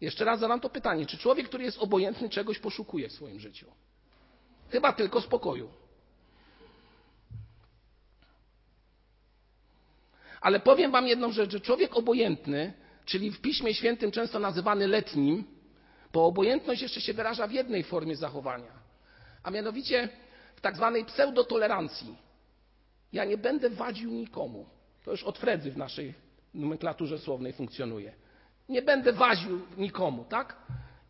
Jeszcze 0.01 0.25
raz 0.25 0.41
zadam 0.41 0.61
to 0.61 0.71
pytanie. 0.71 1.07
Czy 1.07 1.19
człowiek, 1.19 1.49
który 1.49 1.65
jest 1.65 1.79
obojętny, 1.79 2.29
czegoś 2.29 2.59
poszukuje 2.59 3.09
w 3.09 3.13
swoim 3.13 3.41
życiu? 3.41 3.67
Chyba 4.71 4.93
tylko 4.93 5.21
spokoju. 5.21 5.84
Ale 10.45 10.61
powiem 10.61 10.91
Wam 10.91 11.07
jedną 11.07 11.33
rzecz, 11.33 11.51
że 11.51 11.61
człowiek 11.61 11.97
obojętny, 11.97 12.73
czyli 13.05 13.31
w 13.31 13.41
Piśmie 13.41 13.75
Świętym 13.75 14.11
często 14.11 14.39
nazywany 14.39 14.87
letnim, 14.89 15.45
bo 16.13 16.27
obojętność 16.27 16.83
jeszcze 16.83 17.01
się 17.01 17.13
wyraża 17.13 17.47
w 17.47 17.53
jednej 17.53 17.83
formie 17.85 18.17
zachowania, 18.17 18.73
a 19.43 19.51
mianowicie 19.51 20.09
w 20.57 20.61
tak 20.61 20.77
zwanej 20.77 21.05
pseudotolerancji. 21.05 22.17
Ja 23.13 23.25
nie 23.25 23.39
będę 23.39 23.71
wadził 23.71 24.11
nikomu. 24.11 24.67
To 25.05 25.11
już 25.11 25.23
od 25.23 25.39
Fredzy 25.39 25.71
w 25.71 25.77
naszej 25.77 26.15
nomenklaturze 26.55 27.19
słownej 27.19 27.53
funkcjonuje. 27.53 28.13
Nie 28.69 28.83
będę 28.83 29.13
waził 29.13 29.61
nikomu, 29.77 30.25
tak? 30.25 30.57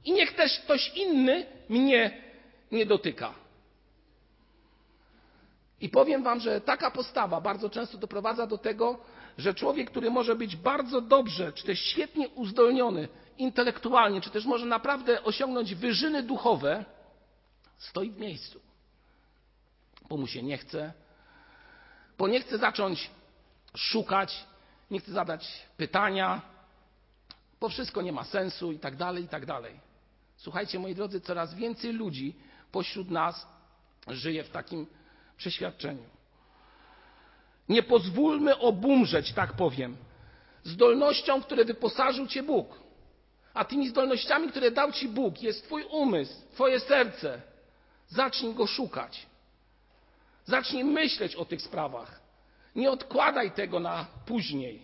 I 0.04 0.12
niech 0.12 0.34
też 0.34 0.60
ktoś 0.60 0.92
inny 0.96 1.46
mnie 1.68 2.22
nie 2.72 2.86
dotyka. 2.86 3.34
I 5.80 5.88
powiem 5.88 6.22
Wam, 6.22 6.40
że 6.40 6.60
taka 6.60 6.90
postawa 6.90 7.40
bardzo 7.40 7.70
często 7.70 7.98
doprowadza 7.98 8.46
do 8.46 8.58
tego, 8.58 8.98
że 9.38 9.54
człowiek, 9.54 9.90
który 9.90 10.10
może 10.10 10.36
być 10.36 10.56
bardzo 10.56 11.00
dobrze, 11.00 11.52
czy 11.52 11.64
też 11.64 11.80
świetnie 11.80 12.28
uzdolniony 12.28 13.08
intelektualnie, 13.38 14.20
czy 14.20 14.30
też 14.30 14.44
może 14.44 14.66
naprawdę 14.66 15.22
osiągnąć 15.22 15.74
wyżyny 15.74 16.22
duchowe, 16.22 16.84
stoi 17.78 18.10
w 18.10 18.18
miejscu. 18.18 18.60
Bo 20.08 20.16
mu 20.16 20.26
się 20.26 20.42
nie 20.42 20.58
chce, 20.58 20.92
bo 22.18 22.28
nie 22.28 22.40
chce 22.40 22.58
zacząć 22.58 23.10
szukać, 23.76 24.46
nie 24.90 25.00
chce 25.00 25.12
zadać 25.12 25.66
pytania, 25.76 26.42
bo 27.60 27.68
wszystko 27.68 28.02
nie 28.02 28.12
ma 28.12 28.24
sensu 28.24 28.72
i 28.72 28.78
tak 28.78 28.96
dalej, 28.96 29.24
i 29.24 29.28
tak 29.28 29.46
dalej. 29.46 29.80
Słuchajcie, 30.36 30.78
moi 30.78 30.94
drodzy, 30.94 31.20
coraz 31.20 31.54
więcej 31.54 31.92
ludzi 31.92 32.36
pośród 32.72 33.10
nas 33.10 33.46
żyje 34.08 34.44
w 34.44 34.50
takim 34.50 34.86
przeświadczeniu. 35.36 36.13
Nie 37.68 37.82
pozwólmy 37.82 38.58
obumrzeć, 38.58 39.32
tak 39.32 39.52
powiem, 39.52 39.96
zdolnościom, 40.64 41.42
które 41.42 41.64
wyposażył 41.64 42.26
Cię 42.26 42.42
Bóg. 42.42 42.84
A 43.54 43.64
tymi 43.64 43.88
zdolnościami, 43.88 44.48
które 44.48 44.70
dał 44.70 44.92
Ci 44.92 45.08
Bóg, 45.08 45.42
jest 45.42 45.64
Twój 45.64 45.84
umysł, 45.84 46.34
Twoje 46.52 46.80
serce. 46.80 47.42
Zacznij 48.08 48.54
go 48.54 48.66
szukać. 48.66 49.26
Zacznij 50.44 50.84
myśleć 50.84 51.36
o 51.36 51.44
tych 51.44 51.62
sprawach. 51.62 52.20
Nie 52.76 52.90
odkładaj 52.90 53.52
tego 53.52 53.80
na 53.80 54.06
później. 54.26 54.82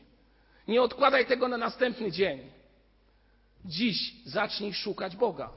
Nie 0.68 0.82
odkładaj 0.82 1.26
tego 1.26 1.48
na 1.48 1.56
następny 1.56 2.12
dzień. 2.12 2.40
Dziś 3.64 4.14
zacznij 4.24 4.74
szukać 4.74 5.16
Boga. 5.16 5.50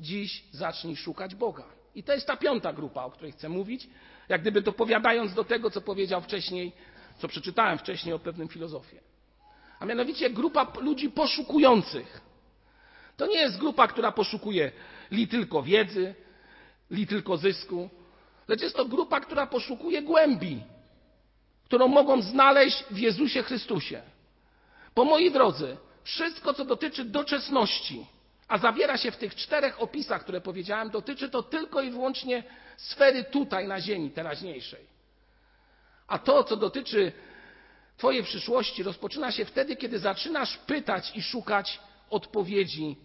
Dziś 0.00 0.44
zacznij 0.52 0.96
szukać 0.96 1.34
Boga. 1.34 1.64
I 1.94 2.02
to 2.02 2.12
jest 2.12 2.26
ta 2.26 2.36
piąta 2.36 2.72
grupa, 2.72 3.04
o 3.04 3.10
której 3.10 3.32
chcę 3.32 3.48
mówić, 3.48 3.88
jak 4.28 4.40
gdyby 4.40 4.62
dopowiadając 4.62 5.34
do 5.34 5.44
tego, 5.44 5.70
co 5.70 5.80
powiedział 5.80 6.20
wcześniej, 6.20 6.72
co 7.18 7.28
przeczytałem 7.28 7.78
wcześniej 7.78 8.14
o 8.14 8.18
pewnym 8.18 8.48
filozofie. 8.48 9.00
A 9.80 9.86
mianowicie 9.86 10.30
grupa 10.30 10.72
ludzi 10.80 11.10
poszukujących. 11.10 12.20
To 13.16 13.26
nie 13.26 13.38
jest 13.38 13.58
grupa, 13.58 13.88
która 13.88 14.12
poszukuje 14.12 14.72
li 15.10 15.28
tylko 15.28 15.62
wiedzy, 15.62 16.14
li 16.90 17.06
tylko 17.06 17.36
zysku, 17.36 17.90
lecz 18.48 18.60
jest 18.60 18.76
to 18.76 18.84
grupa, 18.84 19.20
która 19.20 19.46
poszukuje 19.46 20.02
głębi, 20.02 20.62
którą 21.64 21.88
mogą 21.88 22.22
znaleźć 22.22 22.84
w 22.90 22.98
Jezusie 22.98 23.42
Chrystusie. 23.42 24.02
Bo 24.94 25.04
moi 25.04 25.30
drodzy, 25.30 25.76
wszystko, 26.02 26.54
co 26.54 26.64
dotyczy 26.64 27.04
doczesności, 27.04 28.06
a 28.48 28.58
zawiera 28.58 28.96
się 28.96 29.10
w 29.10 29.16
tych 29.16 29.34
czterech 29.34 29.82
opisach, 29.82 30.22
które 30.22 30.40
powiedziałem, 30.40 30.90
dotyczy 30.90 31.30
to 31.30 31.42
tylko 31.42 31.82
i 31.82 31.90
wyłącznie 31.90 32.44
sfery 32.76 33.24
tutaj 33.24 33.68
na 33.68 33.80
ziemi 33.80 34.10
teraźniejszej. 34.10 34.86
A 36.06 36.18
to, 36.18 36.44
co 36.44 36.56
dotyczy 36.56 37.12
Twojej 37.96 38.22
przyszłości, 38.22 38.82
rozpoczyna 38.82 39.32
się 39.32 39.44
wtedy, 39.44 39.76
kiedy 39.76 39.98
zaczynasz 39.98 40.56
pytać 40.56 41.16
i 41.16 41.22
szukać 41.22 41.80
odpowiedzi 42.10 42.96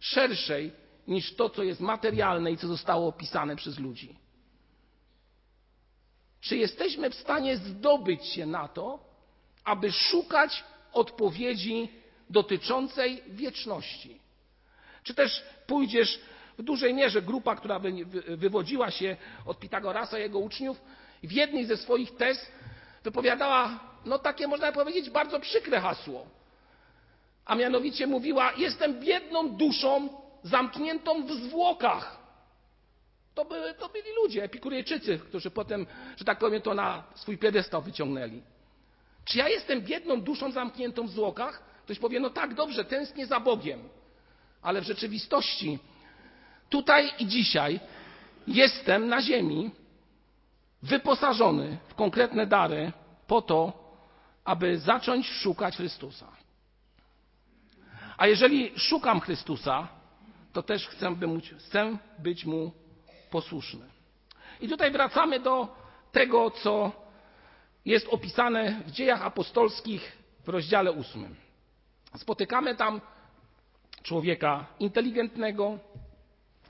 szerszej 0.00 0.72
niż 1.08 1.34
to, 1.34 1.50
co 1.50 1.62
jest 1.62 1.80
materialne 1.80 2.52
i 2.52 2.56
co 2.56 2.68
zostało 2.68 3.08
opisane 3.08 3.56
przez 3.56 3.78
ludzi. 3.78 4.16
Czy 6.40 6.56
jesteśmy 6.56 7.10
w 7.10 7.14
stanie 7.14 7.56
zdobyć 7.56 8.26
się 8.26 8.46
na 8.46 8.68
to, 8.68 8.98
aby 9.64 9.92
szukać 9.92 10.64
odpowiedzi 10.92 11.88
dotyczącej 12.30 13.22
wieczności? 13.28 14.20
Czy 15.06 15.14
też 15.14 15.42
pójdziesz 15.66 16.20
w 16.58 16.62
dużej 16.62 16.94
mierze 16.94 17.22
grupa, 17.22 17.56
która 17.56 17.80
wywodziła 18.28 18.90
się 18.90 19.16
od 19.46 19.58
Pitagorasa 19.58 20.18
jego 20.18 20.38
uczniów, 20.38 20.80
w 21.22 21.32
jednej 21.32 21.64
ze 21.64 21.76
swoich 21.76 22.16
tez 22.16 22.52
wypowiadała, 23.04 23.80
no 24.04 24.18
takie 24.18 24.48
można 24.48 24.72
powiedzieć, 24.72 25.10
bardzo 25.10 25.40
przykre 25.40 25.80
hasło. 25.80 26.26
A 27.44 27.54
mianowicie 27.54 28.06
mówiła: 28.06 28.52
Jestem 28.56 29.00
biedną 29.00 29.48
duszą 29.48 30.08
zamkniętą 30.42 31.26
w 31.26 31.32
zwłokach. 31.32 32.18
To, 33.34 33.44
to 33.78 33.88
byli 33.88 34.14
ludzie, 34.22 34.44
epikurejczycy, 34.44 35.18
którzy 35.18 35.50
potem, 35.50 35.86
że 36.16 36.24
tak 36.24 36.38
powiem, 36.38 36.62
to 36.62 36.74
na 36.74 37.04
swój 37.14 37.38
piedestał 37.38 37.82
wyciągnęli. 37.82 38.42
Czy 39.24 39.38
ja 39.38 39.48
jestem 39.48 39.80
biedną 39.80 40.20
duszą 40.20 40.52
zamkniętą 40.52 41.06
w 41.06 41.10
zwłokach? 41.10 41.62
Ktoś 41.84 41.98
powie, 41.98 42.20
no 42.20 42.30
tak, 42.30 42.54
dobrze, 42.54 42.84
tęsknię 42.84 43.26
za 43.26 43.40
Bogiem. 43.40 43.88
Ale 44.66 44.80
w 44.80 44.84
rzeczywistości 44.84 45.78
tutaj 46.68 47.10
i 47.18 47.26
dzisiaj 47.26 47.80
jestem 48.46 49.08
na 49.08 49.22
ziemi 49.22 49.70
wyposażony 50.82 51.78
w 51.88 51.94
konkretne 51.94 52.46
dary 52.46 52.92
po 53.26 53.42
to, 53.42 53.72
aby 54.44 54.78
zacząć 54.78 55.28
szukać 55.28 55.76
Chrystusa. 55.76 56.26
A 58.16 58.26
jeżeli 58.26 58.78
szukam 58.78 59.20
Chrystusa, 59.20 59.88
to 60.52 60.62
też 60.62 60.88
chcę, 60.88 61.16
chcę 61.58 61.96
być 62.18 62.44
Mu 62.44 62.72
posłuszny. 63.30 63.86
I 64.60 64.68
tutaj 64.68 64.90
wracamy 64.90 65.40
do 65.40 65.68
tego, 66.12 66.50
co 66.50 66.92
jest 67.84 68.08
opisane 68.10 68.80
w 68.86 68.90
dziejach 68.90 69.22
apostolskich 69.22 70.18
w 70.44 70.48
rozdziale 70.48 70.92
ósmym. 70.92 71.36
Spotykamy 72.16 72.74
tam 72.74 73.00
człowieka 74.06 74.66
inteligentnego, 74.78 75.78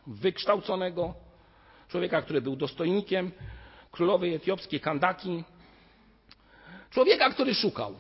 wykształconego, 0.07 1.15
człowieka, 1.89 2.23
który 2.23 2.41
był 2.41 2.57
dostojnikiem 2.57 3.33
królowej 3.93 4.35
etiopskiej 4.35 4.81
Kandaki, 4.81 5.45
człowieka, 6.91 7.31
który 7.31 7.55
szukał. 7.55 7.95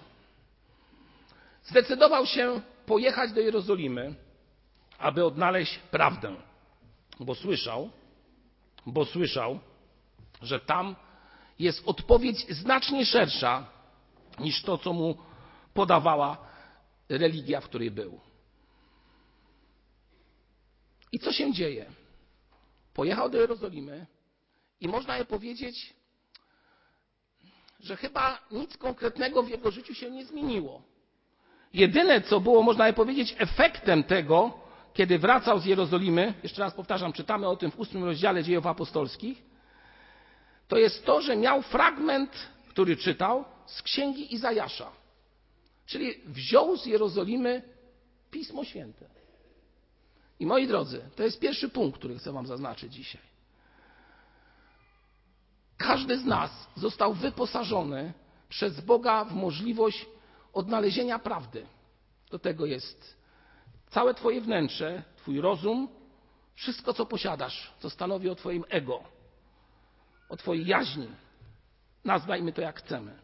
Zdecydował 1.64 2.26
się 2.26 2.60
pojechać 2.86 3.32
do 3.32 3.40
Jerozolimy, 3.40 4.14
aby 4.98 5.24
odnaleźć 5.24 5.78
prawdę, 5.78 6.34
bo 7.20 7.34
słyszał, 7.34 7.90
bo 8.86 9.04
słyszał, 9.04 9.58
że 10.42 10.60
tam 10.60 10.96
jest 11.58 11.82
odpowiedź 11.88 12.46
znacznie 12.48 13.06
szersza 13.06 13.66
niż 14.38 14.62
to, 14.62 14.78
co 14.78 14.92
mu 14.92 15.16
podawała 15.74 16.36
religia, 17.08 17.60
w 17.60 17.64
której 17.64 17.90
był. 17.90 18.25
I 21.12 21.18
co 21.18 21.32
się 21.32 21.52
dzieje? 21.52 21.86
Pojechał 22.94 23.30
do 23.30 23.38
Jerozolimy 23.38 24.06
i 24.80 24.88
można 24.88 25.18
je 25.18 25.24
powiedzieć, 25.24 25.94
że 27.80 27.96
chyba 27.96 28.38
nic 28.50 28.76
konkretnego 28.76 29.42
w 29.42 29.48
jego 29.48 29.70
życiu 29.70 29.94
się 29.94 30.10
nie 30.10 30.24
zmieniło. 30.24 30.82
Jedyne, 31.72 32.20
co 32.20 32.40
było, 32.40 32.62
można 32.62 32.86
je 32.86 32.92
powiedzieć, 32.92 33.34
efektem 33.38 34.04
tego, 34.04 34.60
kiedy 34.94 35.18
wracał 35.18 35.58
z 35.58 35.64
Jerozolimy, 35.64 36.34
jeszcze 36.42 36.62
raz 36.62 36.74
powtarzam, 36.74 37.12
czytamy 37.12 37.48
o 37.48 37.56
tym 37.56 37.70
w 37.70 37.78
ósmym 37.78 38.04
rozdziale 38.04 38.44
dziejów 38.44 38.66
apostolskich, 38.66 39.42
to 40.68 40.78
jest 40.78 41.04
to, 41.04 41.20
że 41.20 41.36
miał 41.36 41.62
fragment, 41.62 42.30
który 42.68 42.96
czytał 42.96 43.44
z 43.66 43.82
księgi 43.82 44.34
Izajasza. 44.34 44.92
Czyli 45.86 46.14
wziął 46.24 46.76
z 46.76 46.86
Jerozolimy 46.86 47.62
Pismo 48.30 48.64
Święte. 48.64 49.15
I 50.40 50.46
moi 50.46 50.66
drodzy, 50.66 51.10
to 51.16 51.22
jest 51.22 51.40
pierwszy 51.40 51.68
punkt, 51.68 51.98
który 51.98 52.18
chcę 52.18 52.32
Wam 52.32 52.46
zaznaczyć 52.46 52.94
dzisiaj. 52.94 53.22
Każdy 55.76 56.18
z 56.18 56.24
nas 56.24 56.68
został 56.76 57.14
wyposażony 57.14 58.12
przez 58.48 58.80
Boga 58.80 59.24
w 59.24 59.32
możliwość 59.32 60.06
odnalezienia 60.52 61.18
prawdy. 61.18 61.66
Do 62.30 62.38
tego 62.38 62.66
jest 62.66 63.16
całe 63.90 64.14
Twoje 64.14 64.40
wnętrze, 64.40 65.02
Twój 65.16 65.40
rozum, 65.40 65.88
wszystko, 66.54 66.92
co 66.92 67.06
posiadasz, 67.06 67.72
co 67.78 67.90
stanowi 67.90 68.28
o 68.28 68.34
Twoim 68.34 68.64
ego, 68.68 69.02
o 70.28 70.36
Twojej 70.36 70.66
jaźni. 70.66 71.08
Nazwajmy 72.04 72.52
to 72.52 72.60
jak 72.60 72.78
chcemy. 72.78 73.18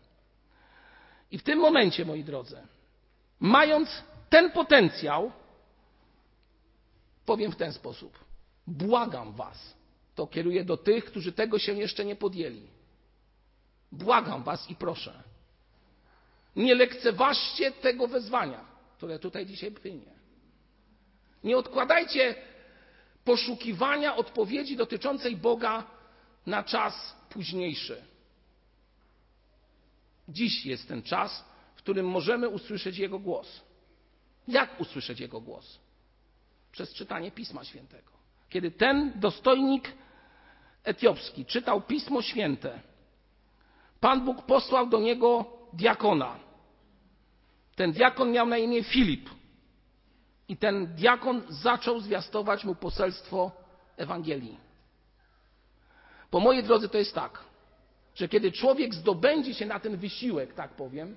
I 1.31 1.39
w 1.39 1.43
tym 1.43 1.59
momencie, 1.59 2.05
moi 2.05 2.25
drodzy, 2.25 2.57
mając 3.41 4.03
ten 4.29 4.51
potencjał, 4.51 5.33
powiem 7.27 7.53
w 7.53 7.57
ten 7.57 7.73
sposób: 7.73 8.19
błagam 8.67 9.33
Was, 9.33 9.75
to 10.15 10.27
kieruję 10.27 10.65
do 10.65 10.77
tych, 10.77 11.05
którzy 11.05 11.33
tego 11.33 11.59
się 11.59 11.73
jeszcze 11.73 12.05
nie 12.05 12.17
podjęli. 12.17 12.67
Błagam 13.93 14.43
Was 14.43 14.71
i 14.71 14.75
proszę, 14.77 15.23
nie 16.57 16.75
lekceważcie 16.75 17.73
tego 17.73 18.09
wezwania, 18.09 18.65
które 18.97 19.19
tutaj 19.19 19.47
dzisiaj 19.47 19.71
płynie. 19.71 20.13
Nie 21.45 21.57
odkładajcie 21.57 22.35
poszukiwania 23.25 24.17
odpowiedzi 24.17 24.77
dotyczącej 24.77 25.37
Boga 25.37 25.87
na 26.47 26.63
czas 26.63 27.17
późniejszy. 27.31 28.03
Dziś 30.29 30.67
jest 30.67 30.89
ten 30.89 31.03
czas, 31.03 31.45
w 31.75 31.79
którym 31.79 32.07
możemy 32.07 32.49
usłyszeć 32.49 32.99
Jego 32.99 33.19
głos. 33.19 33.61
Jak 34.49 34.81
usłyszeć 34.81 35.21
Jego 35.21 35.41
głos? 35.41 35.79
Przez 36.73 36.95
czytanie 36.95 37.31
Pisma 37.31 37.65
Świętego. 37.65 38.13
Kiedy 38.49 38.71
ten 38.71 39.13
dostojnik 39.15 39.93
etiopski 40.85 41.47
czytał 41.47 41.81
Pismo 41.81 42.23
Święte, 42.23 42.81
Pan 44.01 44.25
Bóg 44.25 44.43
posłał 44.43 44.87
do 44.87 45.01
niego 45.01 45.45
diakona. 45.73 46.37
Ten 47.77 47.93
diakon 47.93 48.31
miał 48.31 48.47
na 48.47 48.59
imię 48.59 48.83
Filip. 48.83 49.31
I 50.49 50.57
ten 50.57 50.95
diakon 50.95 51.43
zaczął 51.49 52.01
zwiastować 52.01 52.65
mu 52.65 52.75
poselstwo 52.75 53.53
Ewangelii. 53.97 54.59
Po 56.31 56.41
mojej 56.41 56.63
drodze 56.63 56.89
to 56.89 56.99
jest 56.99 57.15
tak, 57.15 57.39
że 58.15 58.29
kiedy 58.29 58.53
człowiek 58.53 58.95
zdobędzie 58.95 59.55
się 59.55 59.67
na 59.67 59.81
ten 59.81 59.97
wysiłek, 59.97 60.55
tak 60.55 60.71
powiem, 60.71 61.17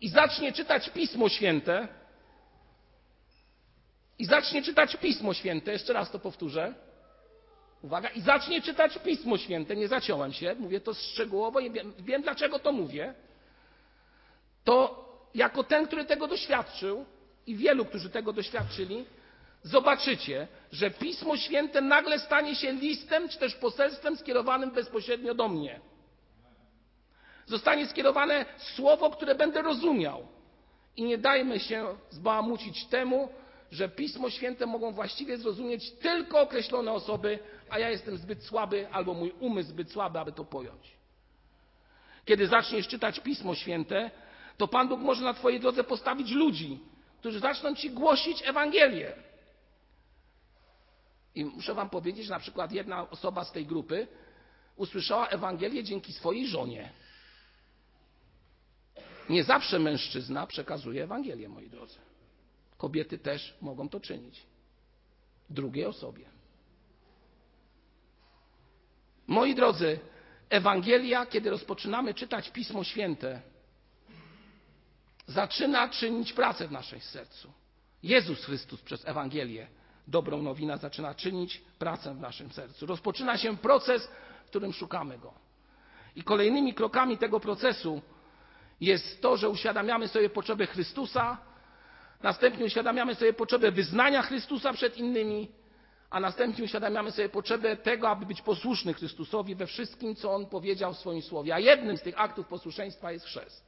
i 0.00 0.08
zacznie 0.08 0.52
czytać 0.52 0.90
Pismo 0.90 1.28
Święte, 1.28 1.88
i 4.18 4.24
zacznie 4.24 4.62
czytać 4.62 4.96
Pismo 4.96 5.34
Święte, 5.34 5.72
jeszcze 5.72 5.92
raz 5.92 6.10
to 6.10 6.18
powtórzę, 6.18 6.74
uwaga, 7.82 8.08
i 8.08 8.20
zacznie 8.20 8.62
czytać 8.62 8.98
Pismo 8.98 9.38
Święte, 9.38 9.76
nie 9.76 9.88
zaciąłem 9.88 10.32
się, 10.32 10.54
mówię 10.58 10.80
to 10.80 10.94
szczegółowo 10.94 11.60
i 11.60 11.70
wiem, 11.70 11.92
wiem 11.98 12.22
dlaczego 12.22 12.58
to 12.58 12.72
mówię, 12.72 13.14
to 14.64 15.06
jako 15.34 15.64
ten, 15.64 15.86
który 15.86 16.04
tego 16.04 16.28
doświadczył 16.28 17.04
i 17.46 17.56
wielu, 17.56 17.84
którzy 17.84 18.10
tego 18.10 18.32
doświadczyli, 18.32 19.04
zobaczycie, 19.62 20.48
że 20.72 20.90
Pismo 20.90 21.36
Święte 21.36 21.80
nagle 21.80 22.18
stanie 22.18 22.54
się 22.54 22.72
listem 22.72 23.28
czy 23.28 23.38
też 23.38 23.54
poselstwem 23.54 24.16
skierowanym 24.16 24.70
bezpośrednio 24.70 25.34
do 25.34 25.48
mnie. 25.48 25.80
Zostanie 27.46 27.86
skierowane 27.86 28.44
słowo, 28.56 29.10
które 29.10 29.34
będę 29.34 29.62
rozumiał. 29.62 30.26
I 30.96 31.04
nie 31.04 31.18
dajmy 31.18 31.60
się 31.60 31.86
zbałamucić 32.10 32.84
temu, 32.86 33.28
że 33.70 33.88
Pismo 33.88 34.30
Święte 34.30 34.66
mogą 34.66 34.92
właściwie 34.92 35.38
zrozumieć 35.38 35.90
tylko 35.90 36.40
określone 36.40 36.92
osoby, 36.92 37.38
a 37.70 37.78
ja 37.78 37.90
jestem 37.90 38.16
zbyt 38.16 38.42
słaby 38.42 38.88
albo 38.92 39.14
mój 39.14 39.32
umysł 39.40 39.68
zbyt 39.68 39.92
słaby, 39.92 40.18
aby 40.18 40.32
to 40.32 40.44
pojąć. 40.44 40.96
Kiedy 42.24 42.46
zaczniesz 42.46 42.88
czytać 42.88 43.20
Pismo 43.20 43.54
Święte, 43.54 44.10
to 44.56 44.68
Pan 44.68 44.88
Bóg 44.88 45.00
może 45.00 45.24
na 45.24 45.34
Twojej 45.34 45.60
drodze 45.60 45.84
postawić 45.84 46.30
ludzi, 46.30 46.80
którzy 47.20 47.38
zaczną 47.40 47.74
Ci 47.74 47.90
głosić 47.90 48.42
Ewangelię. 48.48 49.12
I 51.34 51.44
muszę 51.44 51.74
Wam 51.74 51.90
powiedzieć, 51.90 52.26
że 52.26 52.30
na 52.32 52.40
przykład 52.40 52.72
jedna 52.72 53.10
osoba 53.10 53.44
z 53.44 53.52
tej 53.52 53.66
grupy 53.66 54.06
usłyszała 54.76 55.28
Ewangelię 55.28 55.84
dzięki 55.84 56.12
swojej 56.12 56.46
żonie. 56.48 56.92
Nie 59.28 59.44
zawsze 59.44 59.78
mężczyzna 59.78 60.46
przekazuje 60.46 61.04
Ewangelię, 61.04 61.48
moi 61.48 61.68
drodzy. 61.68 61.98
Kobiety 62.78 63.18
też 63.18 63.56
mogą 63.60 63.88
to 63.88 64.00
czynić. 64.00 64.42
Drugiej 65.50 65.84
osobie. 65.84 66.24
Moi 69.26 69.54
drodzy, 69.54 69.98
Ewangelia, 70.50 71.26
kiedy 71.26 71.50
rozpoczynamy 71.50 72.14
czytać 72.14 72.50
Pismo 72.50 72.84
Święte, 72.84 73.42
zaczyna 75.26 75.88
czynić 75.88 76.32
pracę 76.32 76.68
w 76.68 76.72
naszym 76.72 77.00
sercu. 77.00 77.52
Jezus 78.02 78.44
Chrystus 78.44 78.82
przez 78.82 79.08
Ewangelię, 79.08 79.66
dobrą 80.08 80.42
nowinę, 80.42 80.78
zaczyna 80.78 81.14
czynić 81.14 81.62
pracę 81.78 82.14
w 82.14 82.20
naszym 82.20 82.52
sercu. 82.52 82.86
Rozpoczyna 82.86 83.38
się 83.38 83.56
proces, 83.56 84.08
w 84.44 84.48
którym 84.48 84.72
szukamy 84.72 85.18
Go. 85.18 85.34
I 86.16 86.22
kolejnymi 86.22 86.74
krokami 86.74 87.18
tego 87.18 87.40
procesu 87.40 88.02
jest 88.80 89.22
to, 89.22 89.36
że 89.36 89.48
uświadamiamy 89.48 90.08
sobie 90.08 90.30
potrzebę 90.30 90.66
Chrystusa, 90.66 91.38
następnie 92.26 92.64
uświadamiamy 92.64 93.14
sobie 93.14 93.32
potrzebę 93.32 93.72
wyznania 93.72 94.22
Chrystusa 94.22 94.72
przed 94.72 94.98
innymi, 94.98 95.48
a 96.10 96.20
następnie 96.20 96.64
uświadamiamy 96.64 97.12
sobie 97.12 97.28
potrzebę 97.28 97.76
tego, 97.76 98.08
aby 98.08 98.26
być 98.26 98.42
posłuszny 98.42 98.94
Chrystusowi 98.94 99.54
we 99.54 99.66
wszystkim, 99.66 100.16
co 100.16 100.34
On 100.34 100.46
powiedział 100.46 100.94
w 100.94 100.98
swoim 100.98 101.22
słowie. 101.22 101.54
A 101.54 101.58
jednym 101.58 101.96
z 101.96 102.02
tych 102.02 102.20
aktów 102.20 102.46
posłuszeństwa 102.46 103.12
jest 103.12 103.24
chrzest. 103.26 103.64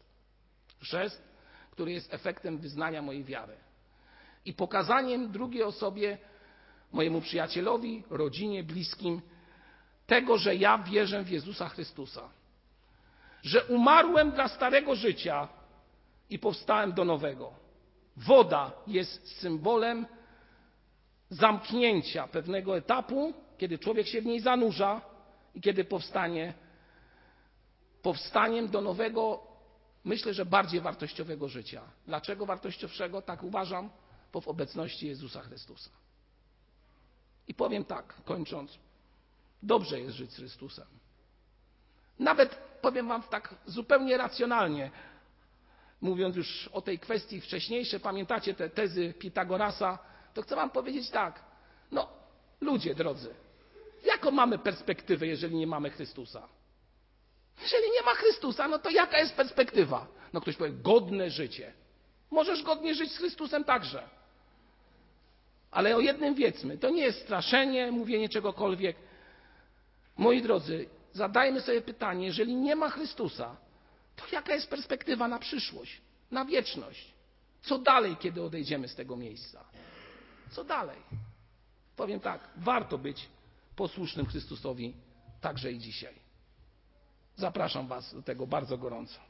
Chrzest, 0.81 1.23
który 1.71 1.93
jest 1.93 2.15
efektem 2.15 2.59
wyznania 2.59 3.03
mojej 3.03 3.25
wiary. 3.25 3.57
I 4.45 4.53
pokazaniem 4.53 5.33
drugiej 5.33 5.63
osobie, 5.63 6.19
mojemu 6.93 7.21
przyjacielowi, 7.21 8.03
rodzinie, 8.11 8.65
bliskim, 8.65 9.21
tego, 10.07 10.39
że 10.39 10.57
ja 10.57 10.79
wierzę 10.79 11.23
w 11.23 11.31
Jezusa 11.31 11.69
Chrystusa. 11.69 12.29
Że 13.43 13.65
umarłem 13.65 14.31
dla 14.31 14.49
starego 14.49 14.95
życia 14.95 15.49
i 16.31 16.39
powstałem 16.39 16.93
do 16.93 17.05
nowego. 17.05 17.68
Woda 18.27 18.73
jest 18.87 19.39
symbolem 19.41 20.07
zamknięcia 21.31 22.29
pewnego 22.29 22.77
etapu, 22.77 23.33
kiedy 23.59 23.79
człowiek 23.79 24.07
się 24.07 24.21
w 24.21 24.27
niej 24.27 24.41
zanurza 24.41 25.01
i 25.55 25.61
kiedy 25.61 25.85
powstanie 25.85 26.55
powstaniem 28.03 28.69
do 28.69 28.81
nowego, 28.81 29.47
myślę, 30.05 30.35
że 30.35 30.47
bardziej 30.47 30.81
wartościowego 30.81 31.49
życia. 31.49 31.83
Dlaczego 32.07 32.47
wartościowszego? 32.47 33.23
Tak 33.23 33.43
uważam, 33.43 33.91
bo 34.33 34.41
w 34.41 34.49
obecności 34.49 35.07
Jezusa 35.07 35.43
Chrystusa. 35.43 35.91
I 37.49 37.55
powiem 37.55 37.85
tak, 37.85 38.15
kończąc, 38.25 38.79
dobrze 39.63 40.01
jest 40.01 40.17
żyć 40.17 40.33
z 40.33 40.37
Chrystusem. 40.37 40.87
Nawet 42.19 42.55
powiem 42.83 43.09
Wam 43.09 43.23
tak 43.23 43.55
zupełnie 43.67 44.17
racjonalnie. 44.17 44.91
Mówiąc 46.01 46.37
już 46.37 46.69
o 46.73 46.83
tej 46.83 46.99
kwestii 46.99 47.41
wcześniejszej, 47.41 48.01
pamiętacie 48.01 48.55
te 48.55 48.71
tezy 48.71 49.15
Pitagorasa, 49.19 49.99
to 50.35 50.43
chcę 50.43 50.57
Wam 50.57 50.71
powiedzieć 50.71 51.11
tak. 51.11 51.45
No, 51.93 52.09
ludzie 52.61 52.95
drodzy, 52.95 53.35
jaką 54.05 54.31
mamy 54.31 54.59
perspektywę, 54.59 55.27
jeżeli 55.27 55.57
nie 55.57 55.67
mamy 55.67 55.91
Chrystusa? 55.91 56.49
Jeżeli 57.63 57.91
nie 57.91 58.03
ma 58.03 58.15
Chrystusa, 58.15 58.69
no 58.69 58.79
to 58.79 58.91
jaka 58.91 59.19
jest 59.19 59.35
perspektywa? 59.35 60.07
No 60.33 60.41
ktoś 60.41 60.57
powie, 60.57 60.71
godne 60.73 61.31
życie. 61.31 61.73
Możesz 62.31 62.63
godnie 62.63 62.95
żyć 62.95 63.13
z 63.13 63.19
Chrystusem 63.19 63.65
także. 63.65 64.09
Ale 65.71 65.97
o 65.97 66.01
jednym 66.01 66.35
wiedzmy, 66.35 66.79
to 66.79 66.91
nie 66.91 67.03
jest 67.03 67.23
straszenie, 67.23 67.93
mówienie 67.93 68.29
czegokolwiek. 68.29 68.97
Moi 70.17 70.43
drodzy, 70.43 70.89
zadajmy 71.13 71.61
sobie 71.61 71.81
pytanie, 71.81 72.27
jeżeli 72.27 72.55
nie 72.55 72.77
ma 72.77 72.91
Chrystusa, 72.91 73.57
to 74.19 74.25
jaka 74.33 74.55
jest 74.55 74.71
perspektywa 74.71 75.29
na 75.29 75.39
przyszłość, 75.39 76.01
na 76.31 76.45
wieczność? 76.45 77.15
Co 77.63 77.79
dalej, 77.79 78.17
kiedy 78.17 78.43
odejdziemy 78.43 78.89
z 78.89 78.95
tego 78.95 79.17
miejsca? 79.17 79.65
Co 80.51 80.65
dalej? 80.65 80.99
Powiem 81.97 82.21
tak, 82.21 82.49
warto 82.57 82.99
być 82.99 83.29
posłusznym 83.77 84.27
Chrystusowi 84.27 84.95
także 85.41 85.73
i 85.73 85.79
dzisiaj. 85.79 86.15
Zapraszam 87.37 87.89
Was 87.89 88.15
do 88.15 88.23
tego 88.23 88.47
bardzo 88.47 88.79
gorąco. 88.79 89.21